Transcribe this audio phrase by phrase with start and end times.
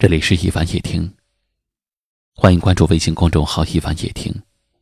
[0.00, 1.12] 这里是一凡夜听，
[2.32, 4.32] 欢迎关注微信公众号“一凡夜听”，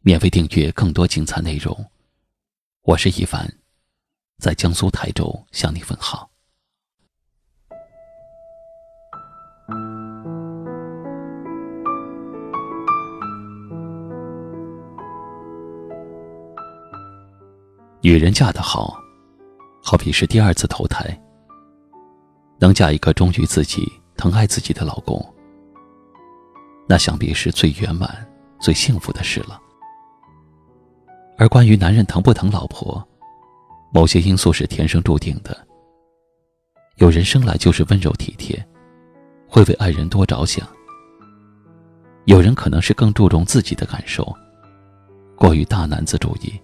[0.04, 1.74] 免费订阅更多精彩内容。
[2.82, 3.50] 我是一凡，
[4.36, 6.28] 在江苏台州向你问好。
[18.02, 19.00] 女人嫁得好，
[19.82, 21.18] 好比是第二次投胎，
[22.58, 23.90] 能嫁一个忠于自己。
[24.16, 25.24] 疼爱自己的老公，
[26.88, 28.26] 那想必是最圆满、
[28.58, 29.60] 最幸福的事了。
[31.38, 33.06] 而关于男人疼不疼老婆，
[33.92, 35.56] 某些因素是天生注定的。
[36.96, 38.66] 有人生来就是温柔体贴，
[39.46, 40.66] 会为爱人多着想；
[42.24, 44.34] 有人可能是更注重自己的感受，
[45.36, 46.58] 过于大男子主义。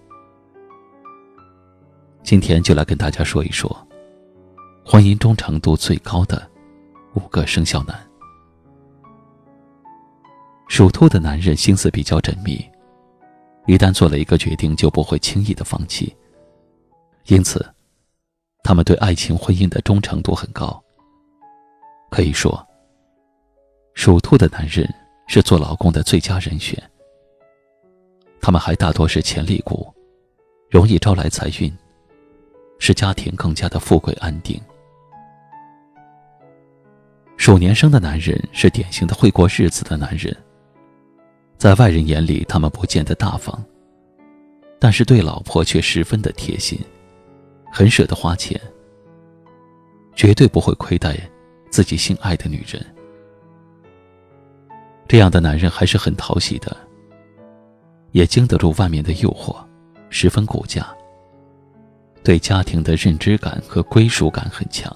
[2.23, 3.69] 今天就来跟大家说一说，
[4.83, 6.49] 婚姻忠诚度最高的。
[7.15, 7.95] 五个生肖男，
[10.67, 12.63] 属兔的男人心思比较缜密，
[13.67, 16.15] 一旦做了一个决定，就不会轻易的放弃。
[17.27, 17.63] 因此，
[18.63, 20.81] 他们对爱情婚姻的忠诚度很高。
[22.09, 22.65] 可以说，
[23.93, 24.91] 属兔的男人
[25.27, 26.81] 是做老公的最佳人选。
[28.41, 29.93] 他们还大多是潜力股，
[30.69, 31.71] 容易招来财运，
[32.79, 34.59] 使家庭更加的富贵安定。
[37.43, 40.33] 鼠年生的男人是典型的会过日子的男人，
[41.57, 43.61] 在外人眼里，他们不见得大方，
[44.79, 46.79] 但是对老婆却十分的贴心，
[47.69, 48.57] 很舍得花钱，
[50.15, 51.17] 绝对不会亏待
[51.69, 52.81] 自己心爱的女人。
[55.05, 56.73] 这样的男人还是很讨喜的，
[58.11, 59.57] 也经得住外面的诱惑，
[60.09, 60.87] 十分顾家，
[62.23, 64.95] 对家庭的认知感和归属感很强。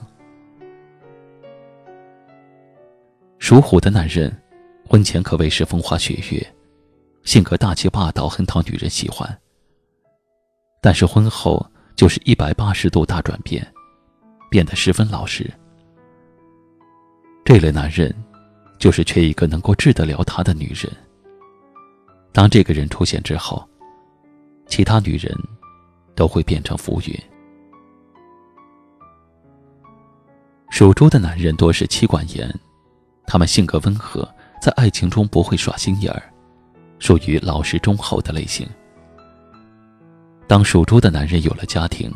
[3.48, 4.30] 属虎的男人，
[4.86, 6.54] 婚前可谓是风花雪月，
[7.24, 9.40] 性格大气霸道，很讨女人喜欢。
[10.82, 11.66] 但是婚后
[11.96, 13.66] 就是一百八十度大转变，
[14.50, 15.50] 变得十分老实。
[17.46, 18.14] 这类男人，
[18.80, 20.92] 就是缺一个能够治得了他的女人。
[22.34, 23.66] 当这个人出现之后，
[24.68, 25.34] 其他女人
[26.16, 27.18] 都会变成浮云。
[30.70, 32.54] 属猪的男人多是妻管严。
[33.28, 34.28] 他们性格温和，
[34.62, 36.24] 在爱情中不会耍心眼儿，
[36.98, 38.66] 属于老实忠厚的类型。
[40.48, 42.10] 当属猪的男人有了家庭，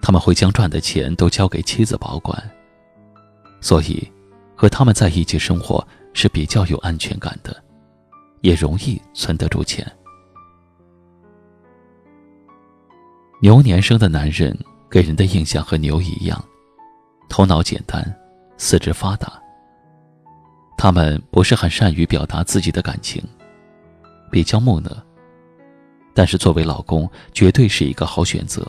[0.00, 2.40] 他们会将赚的钱都交给妻子保管，
[3.60, 4.08] 所以
[4.54, 7.60] 和他们在一起生活是比较有安全感的，
[8.40, 9.84] 也容易存得住钱。
[13.42, 14.56] 牛年生的男人
[14.88, 16.42] 给人的印象和牛一样，
[17.28, 18.16] 头脑简单，
[18.56, 19.43] 四肢发达。
[20.76, 23.22] 他们不是很善于表达自己的感情，
[24.30, 24.90] 比较木讷。
[26.12, 28.66] 但是作为老公，绝对是一个好选择。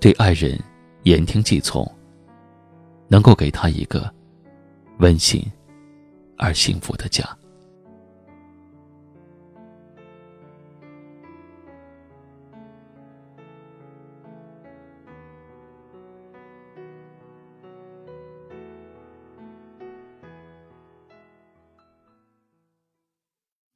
[0.00, 0.58] 对爱人
[1.02, 1.84] 言听计从，
[3.08, 4.08] 能够给他一个
[4.98, 5.44] 温馨
[6.36, 7.24] 而幸福的家。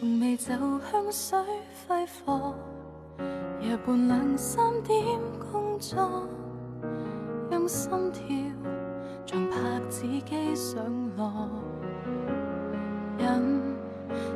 [0.00, 1.38] 就香水
[1.88, 2.54] 挥霍，
[3.60, 5.02] 夜半两三点
[5.50, 6.28] 工作，
[7.50, 8.22] 让心跳
[9.24, 10.84] 像拍子机上
[11.16, 11.48] 落，
[13.18, 13.60] 忍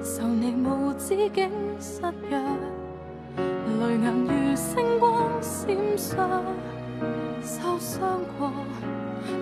[0.02, 2.38] 受你无止境失约，
[3.36, 6.16] 泪眼如星光闪烁，
[7.42, 8.50] 受伤过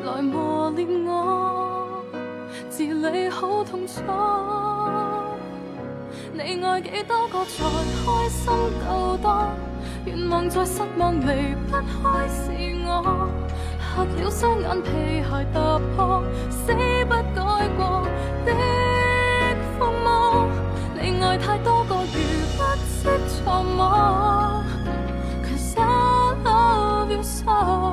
[0.05, 2.03] 来磨练我，
[2.69, 4.03] 治理好痛楚。
[6.41, 8.47] 你爱几多个才开心
[8.87, 9.51] 够多？
[10.05, 12.53] 愿望再失望离不开是
[12.87, 13.29] 我，
[13.81, 14.89] 吓了双眼皮
[15.21, 16.73] 鞋踏破，死
[17.07, 18.07] 不改过
[18.47, 18.55] 的
[19.81, 20.49] 疯魔。
[20.95, 22.07] 你爱太多个如
[22.57, 24.63] 不识错摸
[25.43, 25.83] ，Cause I
[26.45, 27.88] love you so，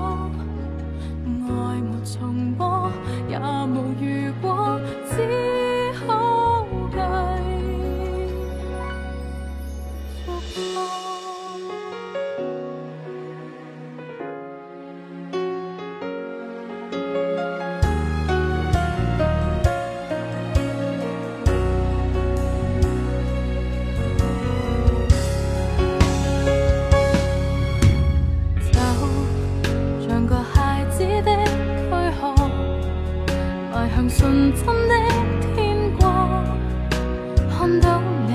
[37.65, 38.31] 看到你，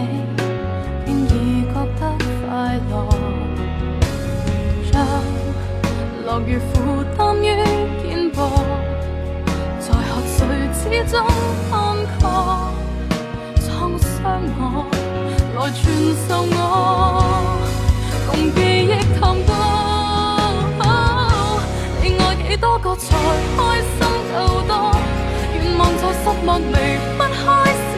[1.05, 2.01] 便已觉得
[2.49, 2.49] 快
[2.91, 2.93] 乐。
[4.93, 4.99] 让
[6.27, 6.65] 乐与负
[7.17, 7.47] 担于
[8.03, 8.37] 肩膊，
[9.79, 10.37] 在喝醉
[10.75, 11.15] 之中
[11.71, 11.79] 坎
[12.19, 12.21] 坷，
[13.61, 14.61] 创伤我，
[15.55, 15.81] 来传
[16.27, 16.59] 授我，
[18.27, 18.91] 共记忆
[19.21, 19.49] 探讨。
[22.03, 23.07] 你爱几多个才
[23.57, 23.95] 开心
[24.35, 24.37] 够
[24.67, 24.73] 多？
[25.55, 26.75] 愿望在失望离
[27.17, 27.39] 不开
[27.75, 27.90] 心。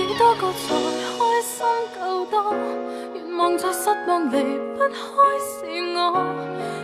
[0.00, 0.74] 几多个才
[1.04, 1.66] 开心
[2.00, 2.54] 够多
[3.14, 4.40] 愿望再失望离
[4.74, 4.96] 不开
[5.44, 6.24] 是我。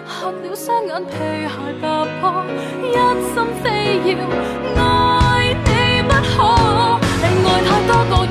[0.06, 1.12] 合了双眼皮
[1.48, 2.44] 鞋踏破
[2.82, 2.92] 一
[3.24, 3.64] 心非
[4.12, 4.18] 要
[4.76, 7.00] 爱你不可。
[7.22, 8.25] 另外太多个